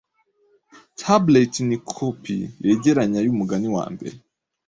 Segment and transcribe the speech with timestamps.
[0.99, 4.17] Tablet ni kopi yegeranye yumugani wambere